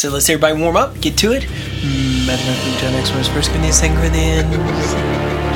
[0.00, 1.42] So let's everybody warm up, get to it.
[1.42, 4.48] Mm, Mathematically, John Acts First Corinthians, Second Corinthians,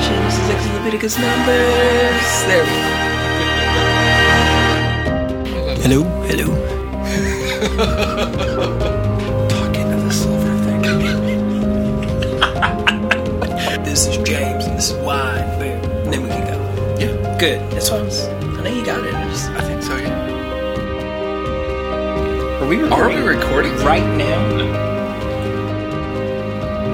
[0.04, 2.44] Genesis, Exodus, Leviticus, Numbers.
[2.44, 2.74] There we go.
[5.80, 6.44] Hello, hello.
[9.48, 10.82] Talking to the silver thing.
[13.82, 15.48] This is James, and this is wine.
[15.58, 15.80] Boom.
[16.04, 16.56] And then we can go.
[17.00, 17.60] Yeah, Good.
[17.72, 18.28] That's what I was.
[18.28, 18.30] I
[18.62, 19.14] know you got it.
[19.14, 19.70] I just, I think so.
[19.70, 19.73] Yeah.
[22.64, 23.76] Are we Are recording we recording?
[23.84, 24.72] right now?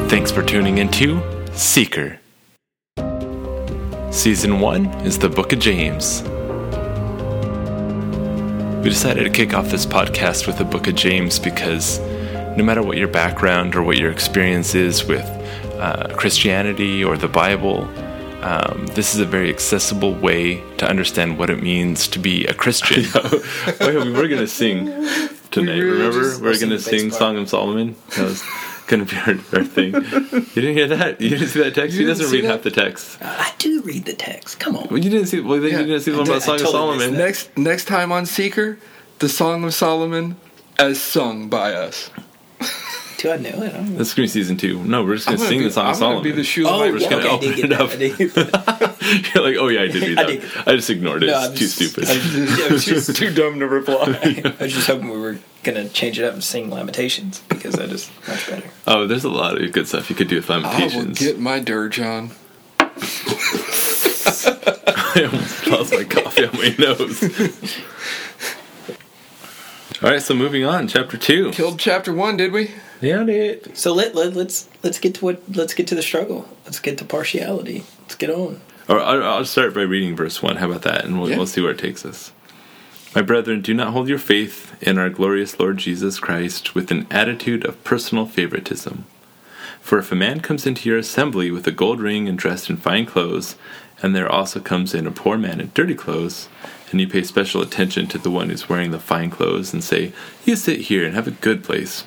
[0.09, 2.19] Thanks for tuning into Seeker.
[4.11, 6.23] Season 1 is the Book of James.
[8.83, 12.00] We decided to kick off this podcast with the Book of James because
[12.56, 15.25] no matter what your background or what your experience is with
[15.78, 17.84] uh, Christianity or the Bible,
[18.42, 22.55] um, this is a very accessible way to understand what it means to be a
[22.55, 23.05] Christian.
[23.80, 24.87] Wait, we were going to sing
[25.51, 26.21] tonight, We were remember?
[26.23, 27.19] just- we're going to sing part.
[27.19, 27.97] Song of Solomon.
[28.17, 28.43] That was
[28.87, 29.95] going to be our, our thing.
[29.95, 31.21] You didn't hear that?
[31.21, 31.95] You didn't see that text?
[31.95, 32.51] You he doesn't read that?
[32.51, 33.19] half the text.
[33.23, 34.59] I do read the text.
[34.59, 34.89] Come on.
[34.89, 35.41] Well, you didn't see.
[35.41, 37.15] Well, then Yeah, you didn't see the one did- about Song I of Solomon.
[37.15, 38.79] Next next time on Seeker,
[39.19, 40.37] the Song of Solomon
[40.79, 42.11] as sung by us.
[43.21, 43.75] Do I know it?
[43.75, 43.97] I don't know.
[43.99, 44.83] That's going to be season two.
[44.83, 46.43] No, we're just going to gonna sing be, the Song I'm of gonna be the
[46.43, 46.79] shoe Oh.
[46.79, 47.91] We're just gonna okay, I open it up.
[47.91, 47.95] that.
[47.95, 49.31] I did get that.
[49.35, 50.41] You're like, oh yeah, I did read I that.
[50.41, 50.51] did.
[50.67, 51.27] I just ignored it.
[51.27, 52.09] No, it's too just- stupid.
[52.09, 54.19] I was, yeah, I was just, too dumb to reply.
[54.59, 57.91] I was just hoping we were gonna change it up and sing Lamentations because that
[57.91, 58.71] is much better.
[58.87, 60.81] oh, there's a lot of good stuff you could do with Lamentations.
[60.81, 61.19] I will Lamentations.
[61.19, 62.31] get my dirge on.
[65.13, 67.23] I almost lost my coffee on my nose.
[70.03, 71.51] All right, so moving on, chapter two.
[71.51, 72.71] Killed chapter one, did we?
[73.01, 73.77] Yeah, it.
[73.77, 76.47] So let, let let's let's get to what let's get to the struggle.
[76.65, 77.84] Let's get to partiality.
[78.03, 78.61] Let's get on.
[78.89, 80.57] Or I'll I'll start by reading verse one.
[80.57, 81.05] How about that?
[81.05, 81.37] And we'll, Yeah.
[81.37, 82.33] we'll see where it takes us.
[83.15, 87.07] My brethren, do not hold your faith in our glorious Lord Jesus Christ with an
[87.11, 89.05] attitude of personal favoritism.
[89.81, 92.77] For if a man comes into your assembly with a gold ring and dressed in
[92.77, 93.57] fine clothes,
[94.03, 96.48] and there also comes in a poor man in dirty clothes,
[96.92, 100.13] and you pay special attention to the one who's wearing the fine clothes, and say,
[100.45, 102.05] You sit here and have a good place,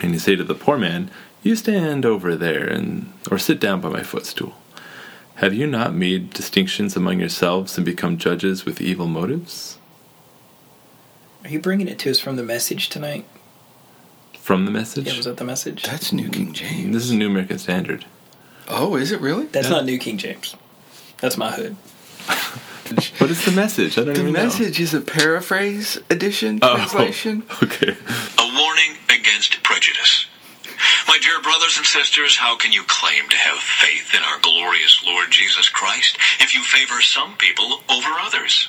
[0.00, 1.10] and you say to the poor man,
[1.42, 4.54] You stand over there, and or sit down by my footstool.
[5.36, 9.78] Have you not made distinctions among yourselves and become judges with evil motives?
[11.44, 13.24] Are you bringing it to us from the message tonight?
[14.38, 15.06] From the message?
[15.06, 15.84] Yeah, was that the message?
[15.84, 16.92] That's New King James.
[16.94, 18.04] This is New American Standard.
[18.68, 19.46] Oh, is it really?
[19.46, 19.76] That's Yeah.
[19.76, 20.54] not New King James.
[21.18, 21.76] That's my hood.
[23.18, 23.96] What is the message?
[23.98, 26.72] I don't The even message is a paraphrase edition know.
[26.72, 27.44] Oh, translation.
[27.48, 27.92] Oh, okay.
[28.36, 29.59] A warning against prejudice.
[31.10, 35.02] My dear brothers and sisters, how can you claim to have faith in our glorious
[35.04, 38.68] Lord Jesus Christ if you favor some people over others?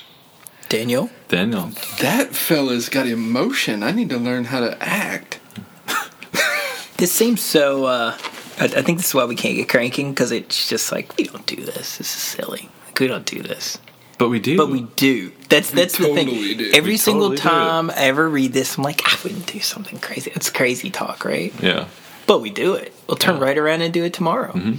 [0.68, 1.08] Daniel.
[1.28, 1.70] Daniel.
[2.00, 3.84] That fella's got emotion.
[3.84, 5.38] I need to learn how to act.
[6.96, 7.84] This seems so.
[7.84, 8.18] uh
[8.58, 11.24] I, I think this is why we can't get cranking because it's just like we
[11.24, 11.98] don't do this.
[11.98, 12.68] This is silly.
[12.86, 13.78] Like, we don't do this.
[14.18, 14.56] But we do.
[14.56, 15.30] But we do.
[15.48, 16.58] That's that's the totally thing.
[16.58, 16.70] do.
[16.74, 17.42] Every We single totally do.
[17.42, 20.32] time I ever read this, I'm like, I wouldn't do something crazy.
[20.34, 21.52] It's crazy talk, right?
[21.62, 21.86] Yeah.
[22.26, 22.92] But we do it.
[23.08, 24.52] We'll turn right around and do it tomorrow.
[24.52, 24.74] Mm-hmm.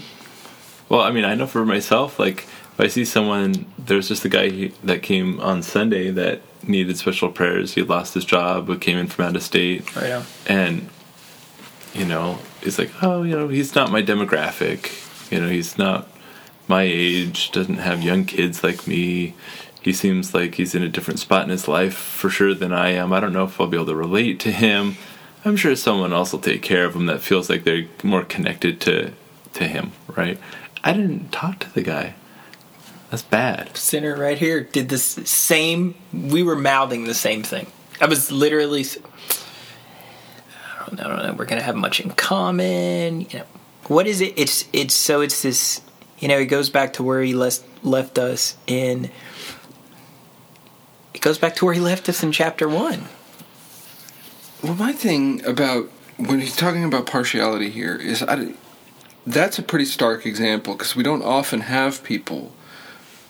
[0.90, 2.44] Well, I mean, I know for myself, like,
[2.74, 6.98] if I see someone, there's just a guy he, that came on Sunday that needed
[6.98, 7.74] special prayers.
[7.74, 9.84] He lost his job, but came in from out of state.
[9.96, 10.26] Oh, right on.
[10.48, 10.90] and
[11.94, 16.08] you know it's like oh you know he's not my demographic you know he's not
[16.68, 19.36] my age doesn't have young kids like me
[19.82, 22.90] he seems like he's in a different spot in his life for sure than i
[22.90, 24.98] am i don't know if i'll be able to relate to him
[25.46, 28.80] i'm sure someone else will take care of him that feels like they're more connected
[28.82, 29.12] to
[29.54, 30.38] to him right
[30.84, 32.14] i didn't talk to the guy
[33.10, 35.94] that's bad Center right here did this same.
[36.12, 37.68] We were mouthing the same thing.
[38.02, 38.82] I was literally.
[38.82, 38.98] s-
[40.80, 41.04] I don't know.
[41.06, 41.34] I don't know.
[41.34, 43.22] We're gonna have much in common.
[43.22, 43.46] You know,
[43.86, 44.34] what is it?
[44.36, 45.82] It's it's so it's this.
[46.18, 49.12] You know, it goes back to where he left left us in.
[51.14, 53.04] It goes back to where he left us in chapter one.
[54.64, 58.54] Well, my thing about when he's talking about partiality here is I,
[59.28, 62.54] that's a pretty stark example because we don't often have people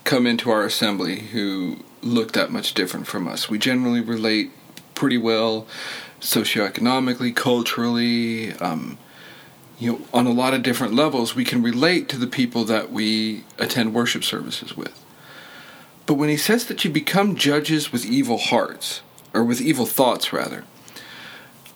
[0.03, 3.49] come into our assembly who look that much different from us.
[3.49, 4.51] We generally relate
[4.93, 5.65] pretty well
[6.21, 8.99] socioeconomically, culturally, um,
[9.79, 11.35] you know, on a lot of different levels.
[11.35, 15.03] We can relate to the people that we attend worship services with.
[16.05, 19.01] But when he says that you become judges with evil hearts,
[19.33, 20.63] or with evil thoughts rather,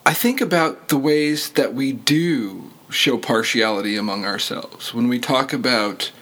[0.08, 4.94] I think about the ways that we do show partiality among ourselves.
[4.94, 6.14] When we talk about,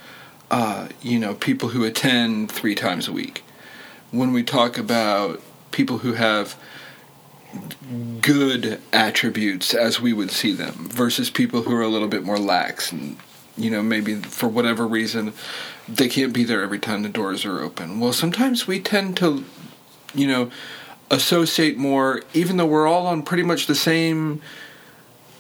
[0.50, 3.44] uh, you know, people who attend three times a week,
[4.10, 5.40] when we talk about
[5.70, 6.58] people who have
[8.22, 12.40] good attributes as we would see them versus people who are a little bit more
[12.40, 13.18] lax and
[13.56, 15.32] you know maybe for whatever reason
[15.88, 19.46] they can't be there every time the doors are open well sometimes we tend to
[20.14, 20.52] you know
[21.12, 24.42] associate more even though we're all on pretty much the same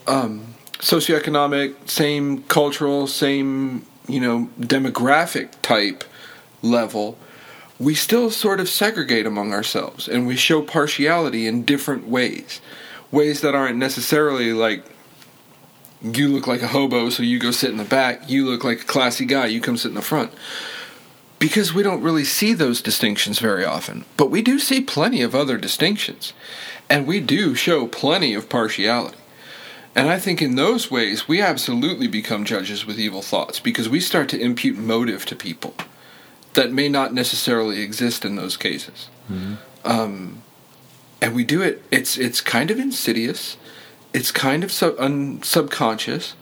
[0.08, 6.04] um, socioeconomic same cultural same you know demographic type
[6.62, 7.18] level
[7.80, 12.62] we still sort of segregate among ourselves and we show partiality in different ways.
[13.12, 14.84] Ways that aren't necessarily like
[16.02, 18.82] you look like a hobo, so you go sit in the back, you look like
[18.82, 20.32] a classy guy, you come sit in the front.
[21.46, 25.36] Because we don't really see those distinctions very often, but we do see plenty of
[25.36, 26.34] other distinctions,
[26.90, 29.20] and we do show plenty of partiality.
[29.94, 34.00] And I think in those ways, we absolutely become judges with evil thoughts because we
[34.00, 35.76] start to impute motive to people
[36.56, 39.10] that may not necessarily exist in those cases.
[39.32, 39.54] Mm-hmm.
[39.84, 40.42] Um,
[41.22, 41.84] and we do it.
[41.92, 43.56] It's it's kind of insidious.
[44.14, 46.34] It's kind of sub, un, subconscious,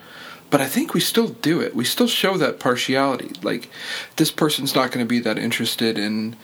[0.53, 1.75] but I think we still do it.
[1.75, 3.31] We still show that partiality.
[3.41, 3.71] Like
[4.17, 6.35] this person's not going to be that interested in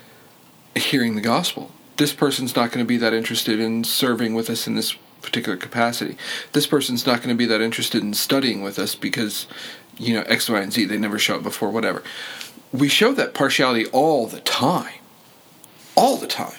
[0.76, 1.70] hearing the gospel.
[1.98, 5.58] This person's not going to be that interested in serving with us in this particular
[5.58, 6.18] capacity.
[6.54, 9.46] This person's not going to be that interested in studying with us because
[10.00, 10.86] you know X, Y, and Z.
[10.86, 12.02] They never show up before, whatever
[12.72, 14.94] we show that partiality all the time.
[15.96, 16.58] All the time.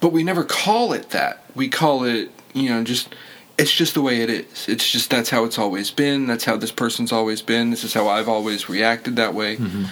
[0.00, 1.44] But we never call it that.
[1.54, 3.14] We call it, you know, just
[3.58, 4.68] it's just the way it is.
[4.68, 6.26] It's just that's how it's always been.
[6.26, 7.70] That's how this person's always been.
[7.70, 9.56] This is how I've always reacted that way.
[9.56, 9.84] Mm-hmm.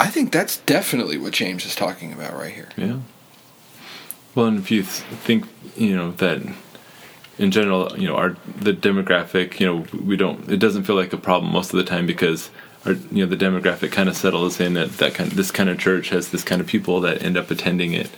[0.00, 2.68] I think that's definitely what James is talking about right here.
[2.76, 3.00] Yeah.
[4.34, 5.46] Well, and if you th- think,
[5.76, 6.42] you know, that
[7.38, 10.50] in general, you know, our the demographic, you know, we don't.
[10.50, 12.50] It doesn't feel like a problem most of the time because
[12.86, 15.68] or you know the demographic kind of settles in that that kind of, this kind
[15.68, 18.10] of church has this kind of people that end up attending it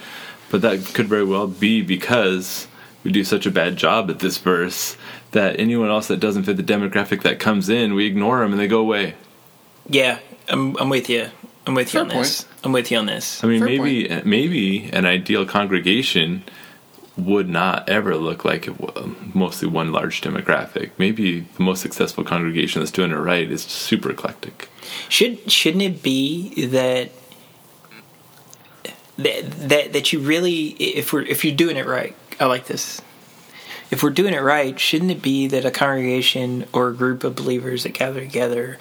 [0.50, 2.66] but that could very well be because
[3.06, 4.96] we do such a bad job at this verse
[5.30, 8.60] that anyone else that doesn't fit the demographic that comes in we ignore them and
[8.60, 9.14] they go away
[9.88, 10.18] yeah
[10.48, 11.30] i'm, I'm with you
[11.68, 12.24] i'm with you on point.
[12.24, 14.20] this i'm with you on this i mean Fair maybe point.
[14.20, 16.42] Eh, maybe an ideal congregation
[17.16, 18.68] would not ever look like
[19.34, 20.90] mostly one large demographic.
[20.98, 24.68] Maybe the most successful congregation that's doing it right is super eclectic.
[25.08, 27.10] Should shouldn't it be that
[29.16, 33.00] that that, that you really if we're if you're doing it right, I like this.
[33.90, 37.36] If we're doing it right, shouldn't it be that a congregation or a group of
[37.36, 38.78] believers that gather together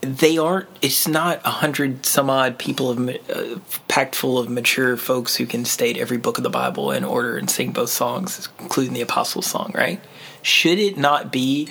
[0.00, 3.58] they aren't it's not a hundred some odd people of uh,
[3.88, 7.36] packed full of mature folks who can state every book of the bible in order
[7.36, 10.00] and sing both songs including the apostles song right
[10.42, 11.68] should it not be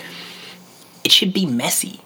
[1.03, 2.01] it should be messy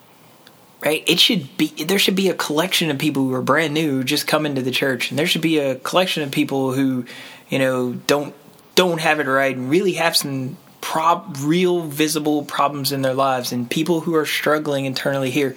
[0.81, 4.03] right it should be there should be a collection of people who are brand new
[4.03, 7.05] just come into the church and there should be a collection of people who
[7.49, 8.33] you know don't
[8.75, 13.51] don't have it right and really have some prob real visible problems in their lives
[13.51, 15.55] and people who are struggling internally here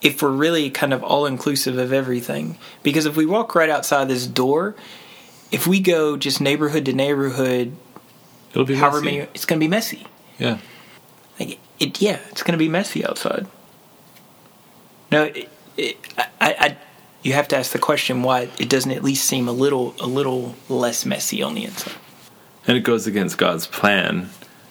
[0.00, 2.58] if we're really kind of all inclusive of everything.
[2.82, 4.74] Because if we walk right outside this door,
[5.50, 7.76] if we go just neighborhood to neighborhood,
[8.50, 9.16] it'll be however messy.
[9.18, 10.06] many, it's going to be messy.
[10.38, 10.58] Yeah.
[11.38, 13.46] Like it, yeah, it's going to be messy outside.
[15.12, 16.76] No, it, it, I, I,
[17.22, 20.06] you have to ask the question why it doesn't at least seem a little, a
[20.06, 21.94] little less messy on the inside.
[22.66, 24.26] And it goes against God's plan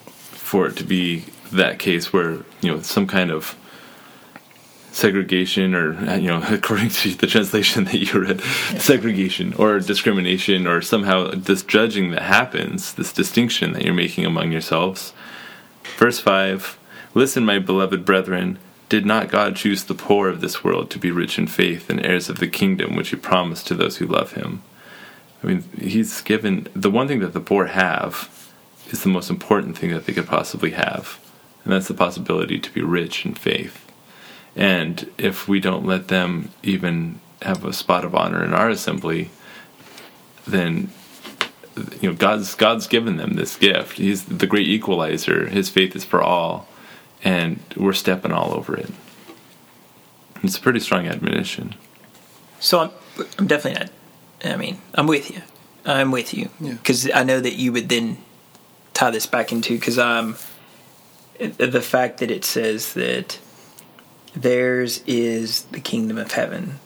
[0.05, 3.55] for it to be that case where you know some kind of
[4.91, 8.77] segregation or you know according to the translation that you read yeah.
[8.79, 14.51] segregation or discrimination or somehow this judging that happens this distinction that you're making among
[14.51, 15.13] yourselves
[15.97, 16.77] verse 5
[17.13, 21.11] listen my beloved brethren did not god choose the poor of this world to be
[21.11, 24.33] rich in faith and heirs of the kingdom which he promised to those who love
[24.33, 24.61] him
[25.43, 28.29] i mean he's given the one thing that the poor have
[28.89, 31.19] is the most important thing that they could possibly have
[31.63, 33.91] and that's the possibility to be rich in faith
[34.55, 39.29] and if we don't let them even have a spot of honor in our assembly,
[40.45, 40.89] then
[42.01, 43.97] you know God's God's given them this gift.
[43.97, 45.47] He's the great equalizer.
[45.47, 46.67] His faith is for all,
[47.23, 48.89] and we're stepping all over it.
[50.43, 51.75] It's a pretty strong admonition.
[52.59, 52.91] So I'm,
[53.37, 53.91] I'm definitely not.
[54.43, 55.41] I mean, I'm with you.
[55.85, 57.19] I'm with you because yeah.
[57.19, 58.17] I know that you would then
[58.93, 60.35] tie this back into because I'm
[61.39, 63.39] um, the fact that it says that
[64.35, 66.79] Theirs is the kingdom of heaven,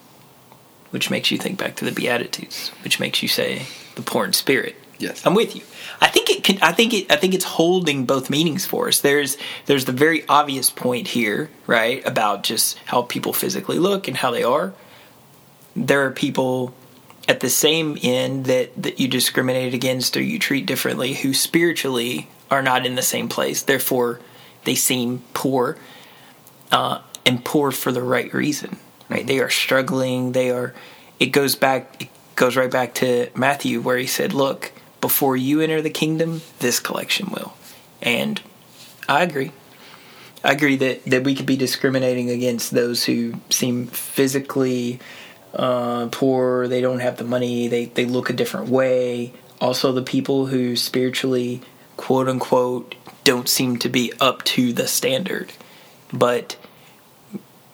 [0.90, 4.32] which makes you think back to the Beatitudes, which makes you say the poor in
[4.32, 4.76] spirit.
[4.98, 5.62] Yes, I'm with you.
[6.00, 6.58] I think it can.
[6.62, 7.12] I think it.
[7.12, 9.00] I think it's holding both meanings for us.
[9.00, 9.36] There's
[9.66, 14.30] there's the very obvious point here, right, about just how people physically look and how
[14.30, 14.72] they are.
[15.74, 16.74] There are people
[17.28, 22.28] at the same end that that you discriminate against or you treat differently who spiritually
[22.50, 23.62] are not in the same place.
[23.62, 24.20] Therefore
[24.64, 25.76] they seem poor
[26.70, 28.78] uh, and poor for the right reason
[29.08, 29.26] right?
[29.26, 30.32] They are struggling.
[30.32, 30.74] They are
[31.18, 35.62] it goes back it goes right back to matthew where he said look before you
[35.62, 37.54] enter the kingdom this collection will.
[38.02, 38.40] And
[39.08, 39.52] i agree.
[40.44, 45.00] I agree that that we could be discriminating against those who seem physically
[45.56, 49.32] uh, poor, they don't have the money, they, they look a different way.
[49.60, 51.62] Also, the people who spiritually,
[51.96, 52.94] quote unquote,
[53.24, 55.52] don't seem to be up to the standard,
[56.12, 56.56] but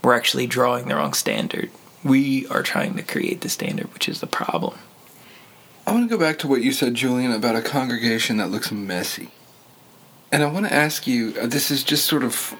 [0.02, 1.70] we're actually drawing the wrong standard.
[2.04, 4.78] We are trying to create the standard, which is the problem.
[5.86, 8.70] I want to go back to what you said, Julian, about a congregation that looks
[8.70, 9.30] messy.
[10.30, 12.56] And I want to ask you uh, this is just sort of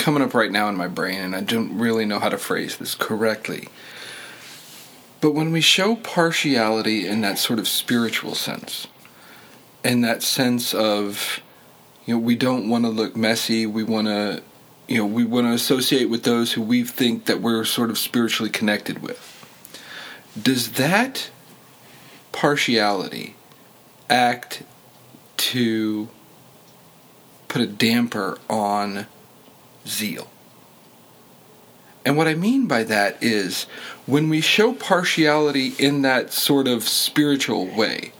[0.00, 2.78] coming up right now in my brain, and I don't really know how to phrase
[2.78, 3.68] this correctly.
[5.20, 8.86] But when we show partiality in that sort of spiritual sense,
[9.84, 11.40] in that sense of,
[12.06, 14.42] you know, we don't want to look messy, we want to,
[14.88, 17.98] you know, we want to associate with those who we think that we're sort of
[17.98, 19.26] spiritually connected with.
[20.40, 21.30] Does that
[22.32, 23.36] partiality
[24.08, 24.62] act
[25.36, 26.08] to
[27.48, 29.06] put a damper on
[29.86, 30.30] zeal.
[32.04, 33.64] And what I mean by that is
[34.06, 38.12] when we show partiality in that sort of spiritual way,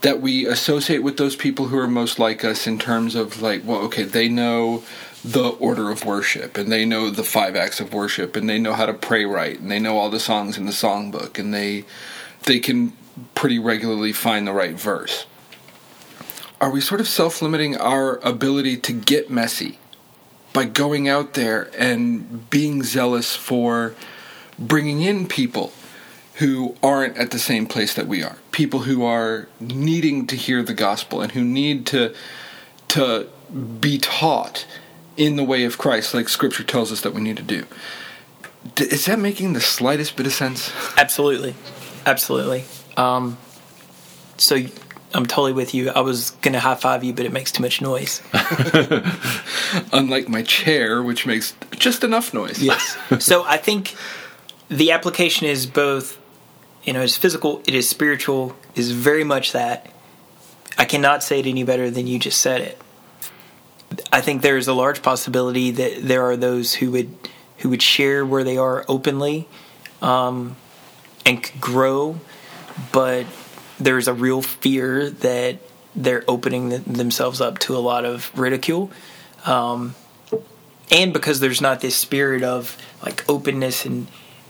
[0.00, 3.62] that we associate with those people who are most like us in terms of like,
[3.64, 4.84] well, okay, they know
[5.24, 8.72] the order of worship and they know the five acts of worship and they know
[8.72, 11.84] how to pray right and they know all the songs in the songbook and they
[12.44, 12.92] they can
[13.34, 15.26] pretty regularly find the right verse.
[16.60, 19.78] Are we sort of self-limiting our ability to get messy
[20.52, 23.94] by going out there and being zealous for
[24.58, 25.72] bringing in people
[26.34, 28.36] who aren't at the same place that we are.
[28.52, 32.14] People who are needing to hear the gospel and who need to
[32.88, 33.28] to
[33.80, 34.66] be taught
[35.16, 37.66] in the way of Christ like scripture tells us that we need to do.
[38.76, 40.72] Is that making the slightest bit of sense?
[40.96, 41.54] Absolutely.
[42.06, 42.64] Absolutely.
[42.96, 43.36] Um,
[44.36, 44.62] so
[45.14, 45.90] I'm totally with you.
[45.90, 48.22] I was gonna high five you, but it makes too much noise.
[49.92, 52.62] Unlike my chair, which makes just enough noise.
[52.62, 52.96] Yes.
[53.18, 53.96] so I think
[54.68, 56.18] the application is both,
[56.84, 59.90] you know, it's physical, it is spiritual, is very much that.
[60.76, 62.80] I cannot say it any better than you just said it.
[64.12, 67.14] I think there is a large possibility that there are those who would
[67.58, 69.48] who would share where they are openly
[70.00, 70.56] um,
[71.26, 72.20] and grow,
[72.92, 73.26] but
[73.78, 75.58] there's a real fear that
[75.94, 78.90] they're opening themselves up to a lot of ridicule.
[79.44, 79.94] Um,
[80.90, 84.06] and because there's not this spirit of like openness and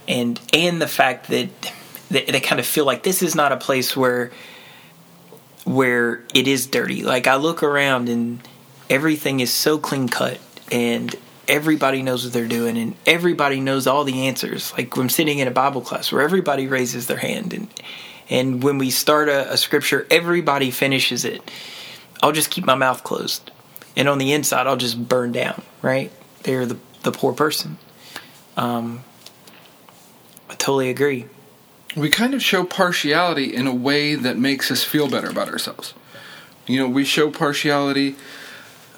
[0.07, 1.49] and and the fact that
[2.11, 4.31] they, they kind of feel like this is not a place where
[5.65, 7.03] where it is dirty.
[7.03, 8.41] Like I look around and
[8.89, 10.39] everything is so clean cut
[10.73, 11.15] and
[11.47, 14.73] everybody knows what they're doing and everybody knows all the answers.
[14.73, 17.69] Like I'm sitting in a Bible class where everybody raises their hand and
[18.31, 21.51] and when we start a, a scripture, everybody finishes it.
[22.23, 23.51] I'll just keep my mouth closed.
[23.97, 26.11] And on the inside, I'll just burn down, right?
[26.43, 27.79] They're the, the poor person.
[28.57, 29.03] Um,
[30.51, 31.27] I totally agree.
[31.97, 35.95] We kind of show partiality in a way that makes us feel better about ourselves.
[36.67, 38.17] You know, we show partiality.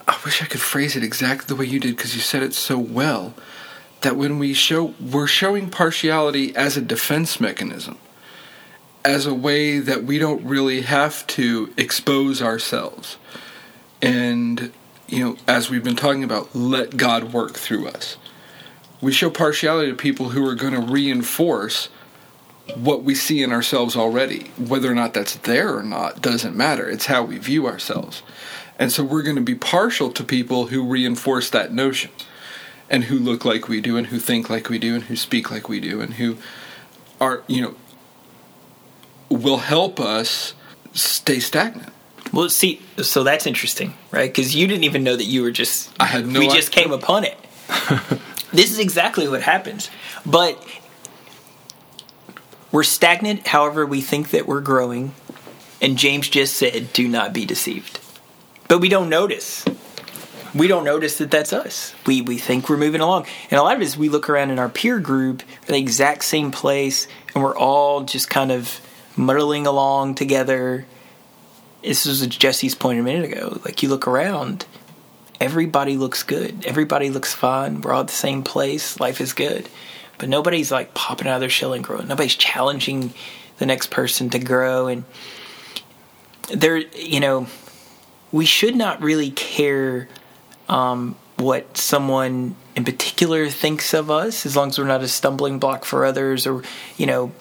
[0.08, 2.52] I wish I could phrase it exactly the way you did because you said it
[2.52, 3.34] so well.
[4.00, 7.98] That when we show, we're showing partiality as a defense mechanism
[9.04, 13.16] as a way that we don't really have to expose ourselves.
[14.02, 14.72] And,
[15.08, 18.16] you know, as we've been talking about, let God work through us.
[19.00, 21.88] We show partiality to people who are going to reinforce
[22.74, 24.50] what we see in ourselves already.
[24.58, 26.88] Whether or not that's there or not doesn't matter.
[26.88, 28.22] It's how we view ourselves.
[28.78, 32.10] And so we're going to be partial to people who reinforce that notion
[32.88, 35.50] and who look like we do and who think like we do and who speak
[35.50, 36.36] like we do and who
[37.20, 37.74] are, you know,
[39.30, 40.54] will help us
[40.92, 41.92] stay stagnant.
[42.32, 44.30] Well, see, so that's interesting, right?
[44.30, 45.90] Because you didn't even know that you were just.
[45.98, 46.38] I had no.
[46.38, 47.36] We just came upon it.
[48.52, 49.90] this is exactly what happens,
[50.24, 50.64] but
[52.70, 53.48] we're stagnant.
[53.48, 55.14] However, we think that we're growing,
[55.80, 58.00] and James just said, "Do not be deceived."
[58.68, 59.64] But we don't notice.
[60.54, 61.94] We don't notice that that's us.
[62.06, 64.50] We we think we're moving along, and a lot of it is we look around
[64.50, 68.80] in our peer group, the exact same place, and we're all just kind of
[69.16, 70.86] muddling along together.
[71.82, 73.60] This was Jesse's point a minute ago.
[73.64, 74.66] Like you look around,
[75.40, 76.64] everybody looks good.
[76.66, 77.80] Everybody looks fine.
[77.80, 79.00] We're all at the same place.
[79.00, 79.68] Life is good.
[80.20, 82.06] but nobody's like popping out of their shell and growing.
[82.06, 83.14] Nobody's challenging
[83.56, 84.86] the next person to grow.
[84.86, 85.04] And
[86.52, 87.46] there, you know,
[88.30, 90.08] we should not really care
[90.68, 95.58] um, what someone in particular thinks of us, as long as we're not a stumbling
[95.58, 96.62] block for others, or
[96.98, 97.32] you know,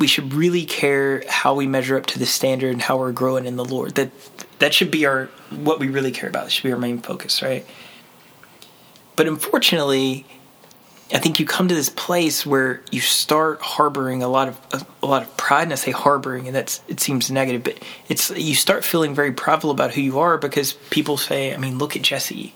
[0.00, 3.44] we should really care how we measure up to the standard and how we're growing
[3.44, 3.94] in the Lord.
[3.94, 4.10] That
[4.58, 6.44] that should be our what we really care about.
[6.44, 7.64] That should be our main focus, right?
[9.14, 10.24] But unfortunately,
[11.12, 14.86] I think you come to this place where you start harboring a lot of a,
[15.02, 17.78] a, lot of pride, and I say harboring, and that's it seems negative, but
[18.08, 21.78] it's you start feeling very prideful about who you are because people say, I mean,
[21.78, 22.54] look at Jesse.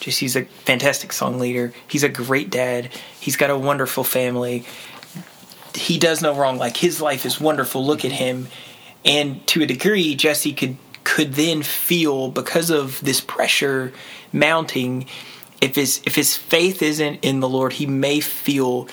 [0.00, 1.72] Jesse's a fantastic song leader.
[1.88, 2.90] He's a great dad.
[3.20, 4.64] He's got a wonderful family.
[5.74, 6.58] He does no wrong.
[6.58, 7.84] Like his life is wonderful.
[7.84, 8.48] Look at him.
[9.04, 13.92] And to a degree, Jesse could could then feel because of this pressure
[14.32, 15.06] mounting
[15.60, 18.88] if his if his faith isn't in the Lord, he may feel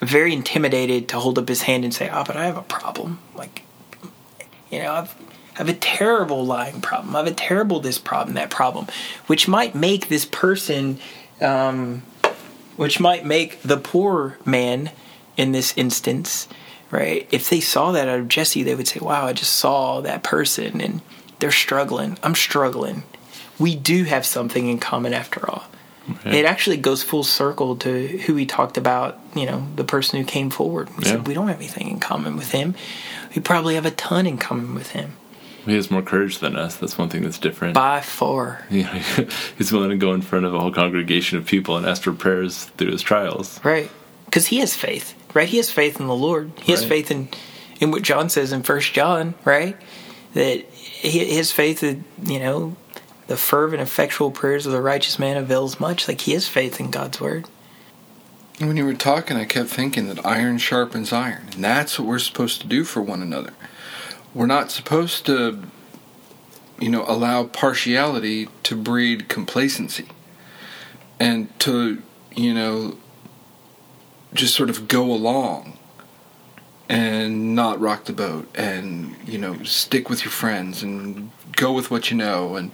[0.00, 2.62] very intimidated to hold up his hand and say, "Ah, oh, but I have a
[2.62, 3.20] problem.
[3.36, 3.62] Like,
[4.70, 5.14] you know, I've
[5.54, 7.14] I have a terrible lying problem.
[7.14, 8.86] I have a terrible this problem, that problem,
[9.26, 10.98] which might make this person,
[11.42, 12.02] um,
[12.76, 14.90] which might make the poor man
[15.36, 16.48] in this instance,
[16.90, 17.26] right?
[17.30, 20.22] If they saw that out of Jesse, they would say, "Wow, I just saw that
[20.22, 21.00] person and
[21.38, 22.18] they're struggling.
[22.22, 23.04] I'm struggling."
[23.58, 25.64] We do have something in common after all.
[26.08, 26.34] Right.
[26.34, 30.24] It actually goes full circle to who we talked about, you know, the person who
[30.24, 30.88] came forward.
[30.96, 31.12] We yeah.
[31.12, 32.74] said we don't have anything in common with him.
[33.34, 35.16] We probably have a ton in common with him.
[35.64, 36.76] He has more courage than us.
[36.76, 37.74] That's one thing that's different.
[37.74, 38.66] By far.
[38.68, 38.98] Yeah,
[39.58, 42.12] he's willing to go in front of a whole congregation of people and ask for
[42.12, 43.60] prayers through his trials.
[43.62, 43.88] Right.
[44.24, 45.48] Because he has faith, right?
[45.48, 46.52] He has faith in the Lord.
[46.56, 46.80] He right.
[46.80, 47.28] has faith in,
[47.80, 49.76] in what John says in First John, right?
[50.34, 52.76] That his faith, that, you know,
[53.26, 56.08] the fervent, effectual prayers of the righteous man avails much.
[56.08, 57.46] Like he has faith in God's word.
[58.58, 62.18] When you were talking, I kept thinking that iron sharpens iron, and that's what we're
[62.18, 63.54] supposed to do for one another.
[64.34, 65.62] We're not supposed to,
[66.78, 70.08] you know, allow partiality to breed complacency
[71.18, 72.02] and to,
[72.36, 72.98] you know,
[74.34, 75.78] just sort of go along
[76.88, 81.90] and not rock the boat and, you know, stick with your friends and go with
[81.90, 82.56] what you know.
[82.56, 82.72] And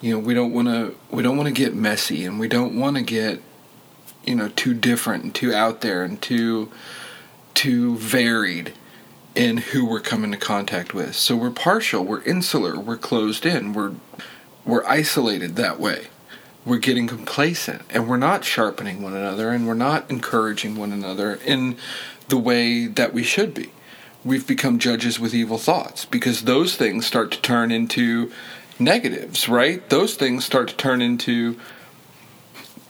[0.00, 2.78] you know we don't want to we don't want to get messy and we don't
[2.78, 3.42] want to get
[4.24, 6.70] you know too different and too out there and too
[7.54, 8.72] too varied
[9.34, 11.14] in who we're coming to contact with.
[11.14, 13.92] So we're partial we're insular we're closed in we're
[14.64, 16.08] we're isolated that way
[16.64, 21.38] we're getting complacent and we're not sharpening one another and we're not encouraging one another
[21.44, 21.76] in
[22.28, 23.72] the way that we should be
[24.24, 28.30] we've become judges with evil thoughts because those things start to turn into
[28.78, 29.88] negatives, right?
[29.88, 31.58] Those things start to turn into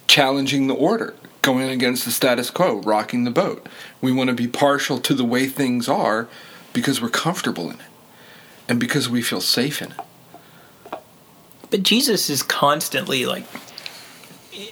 [0.06, 3.66] challenging the order, going against the status quo, rocking the boat.
[4.00, 6.28] We want to be partial to the way things are
[6.72, 7.86] because we're comfortable in it
[8.68, 10.00] and because we feel safe in it.
[11.70, 13.44] But Jesus is constantly like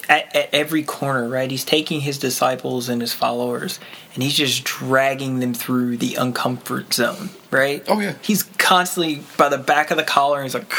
[0.09, 1.51] at, at, every corner, right?
[1.51, 3.79] He's taking his disciples and his followers,
[4.15, 7.85] and he's just dragging them through the uncomfort zone, right?
[7.89, 8.15] Oh yeah.
[8.23, 10.71] He's constantly by the back of the collar, and he's like,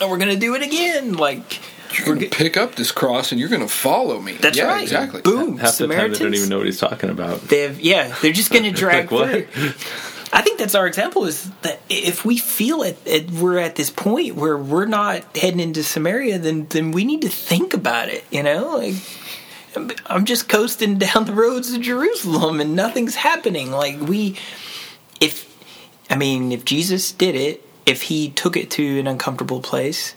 [0.00, 1.60] "No, we're gonna do it again." Like
[1.96, 4.34] you're gonna get, pick up this cross and you're gonna follow me.
[4.34, 4.82] That's yeah, right.
[4.82, 5.22] Exactly.
[5.22, 5.58] Boom.
[5.58, 6.18] Half Samaritans.
[6.18, 7.40] the time they don't even know what he's talking about.
[7.42, 9.72] They have, yeah, they're just gonna drag like, through.
[10.32, 13.90] I think that's our example is that if we feel it, it, we're at this
[13.90, 18.24] point where we're not heading into Samaria, then then we need to think about it.
[18.30, 18.94] You know, like
[20.06, 23.70] I'm just coasting down the roads of Jerusalem and nothing's happening.
[23.72, 24.36] Like we,
[25.20, 25.48] if
[26.08, 30.14] I mean, if Jesus did it, if he took it to an uncomfortable place,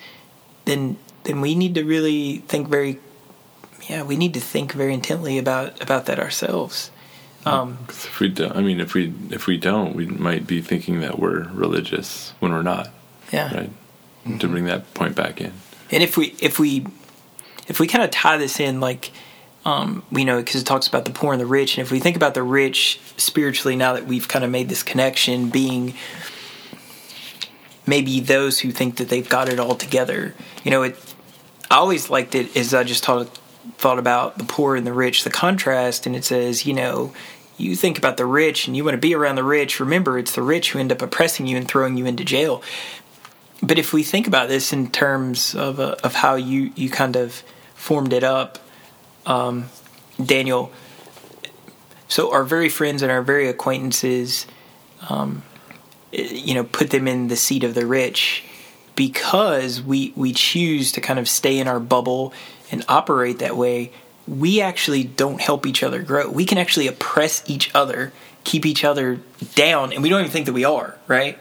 [0.65, 2.99] then then we need to really think very,
[3.89, 6.91] yeah, we need to think very intently about about that ourselves.
[7.45, 11.01] Um, if we don't, I mean, if we if we don't, we might be thinking
[11.01, 12.89] that we're religious when we're not.
[13.31, 13.53] Yeah.
[13.53, 13.69] Right.
[14.25, 14.37] Mm-hmm.
[14.37, 15.53] To bring that point back in.
[15.91, 16.85] And if we if we
[17.67, 19.11] if we kind of tie this in, like,
[19.65, 21.99] um, we know because it talks about the poor and the rich, and if we
[21.99, 25.93] think about the rich spiritually, now that we've kind of made this connection, being
[27.85, 30.97] maybe those who think that they've got it all together, you know, it.
[31.71, 33.39] I always liked it as I just taught
[33.77, 37.13] thought about the poor and the rich, the contrast, and it says, you know,
[37.57, 40.33] you think about the rich and you want to be around the rich, remember it's
[40.35, 42.63] the rich who end up oppressing you and throwing you into jail.
[43.61, 47.15] But if we think about this in terms of uh, of how you you kind
[47.15, 47.43] of
[47.75, 48.59] formed it up,
[49.25, 49.69] um,
[50.23, 50.71] Daniel.
[52.07, 54.45] So our very friends and our very acquaintances,
[55.09, 55.43] um,
[56.11, 58.43] you know, put them in the seat of the rich
[58.95, 62.33] because we we choose to kind of stay in our bubble
[62.71, 63.91] and operate that way,
[64.27, 66.29] we actually don't help each other grow.
[66.29, 69.19] We can actually oppress each other, keep each other
[69.55, 71.37] down, and we don't even think that we are, right?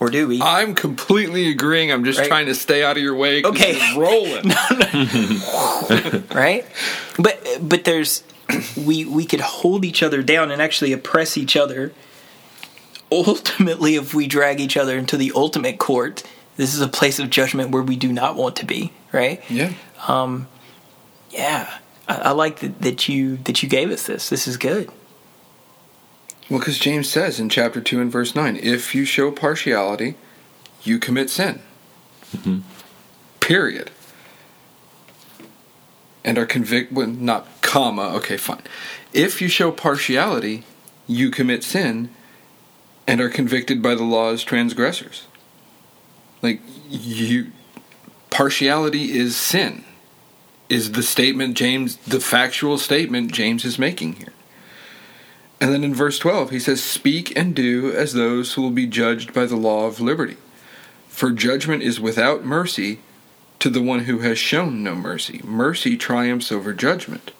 [0.00, 0.40] Or do we?
[0.40, 1.90] I'm completely agreeing.
[1.90, 2.28] I'm just Right.
[2.28, 3.42] trying to stay out of your way.
[3.42, 3.78] Okay.
[3.96, 4.48] rolling.
[6.34, 6.64] right?
[7.18, 8.22] But but there's
[8.76, 11.92] we we could hold each other down and actually oppress each other.
[13.10, 16.22] Ultimately, if we drag each other into the ultimate court,
[16.56, 19.42] this is a place of judgment where we do not want to be, right?
[19.50, 19.72] yeah.
[20.06, 20.46] Um,
[21.30, 24.28] Yeah, I, I like that, that you that you gave us this.
[24.28, 24.90] This is good.
[26.50, 30.14] Well, because James says in chapter 2 and verse 9, if you show partiality,
[30.82, 31.60] you commit sin.
[32.34, 32.60] Mm-hmm.
[33.40, 33.90] Period.
[36.24, 38.62] And are convicted, well, not comma, okay, fine.
[39.12, 40.64] If you show partiality,
[41.06, 42.10] you commit sin
[43.06, 45.26] and are convicted by the law as transgressors.
[46.42, 47.52] Like, you.
[48.30, 49.84] Partiality is sin,
[50.68, 54.32] is the statement James, the factual statement James is making here.
[55.60, 58.86] And then in verse 12, he says, Speak and do as those who will be
[58.86, 60.36] judged by the law of liberty.
[61.08, 63.00] For judgment is without mercy
[63.58, 65.40] to the one who has shown no mercy.
[65.42, 67.32] Mercy triumphs over judgment.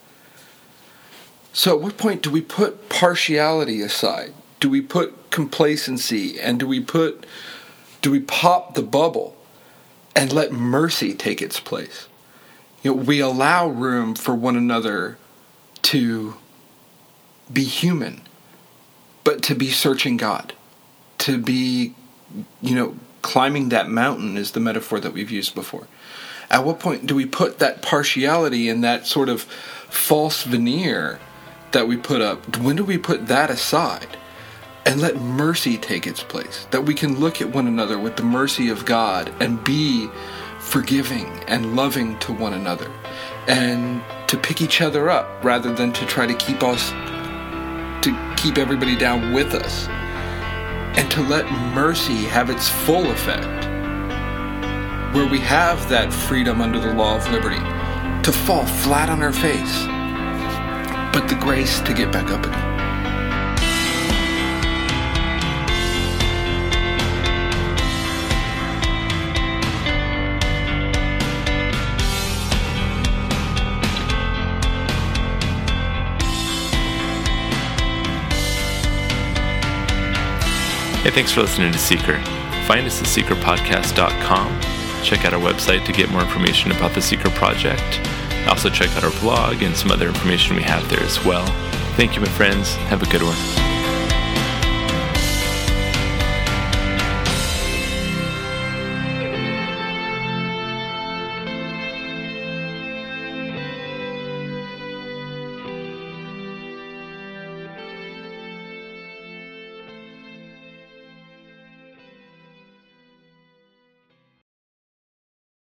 [1.53, 4.35] So, at what point do we put partiality aside?
[4.59, 6.41] Do we put complacency?
[6.41, 7.25] And do we put,
[8.03, 9.37] do we pop the bubble
[10.17, 12.09] and let mercy take its place?
[12.83, 15.19] You know, we allow room for one another
[15.83, 16.37] to
[17.53, 18.23] be human,
[19.25, 20.53] but to be searching God,
[21.19, 21.95] to be,
[22.61, 25.87] you know, climbing that mountain is the metaphor that we've used before.
[26.51, 31.19] At what point do we put that partiality and that sort of false veneer
[31.73, 32.59] that we put up?
[32.59, 34.17] When do we put that aside
[34.87, 36.67] and let mercy take its place?
[36.71, 40.09] That we can look at one another with the mercy of God and be
[40.69, 42.93] forgiving and loving to one another
[43.47, 46.91] and to pick each other up rather than to try to keep us
[48.05, 49.89] to keep everybody down with us
[50.99, 53.65] and to let mercy have its full effect
[55.15, 57.57] where we have that freedom under the law of liberty
[58.23, 59.87] to fall flat on our face
[61.15, 62.68] but the grace to get back up again
[81.09, 82.23] Hey, thanks for listening to Seeker.
[82.67, 84.61] Find us at seekerpodcast.com.
[85.03, 88.07] Check out our website to get more information about the Seeker Project.
[88.47, 91.47] Also, check out our blog and some other information we have there as well.
[91.97, 92.75] Thank you, my friends.
[92.75, 93.68] Have a good one.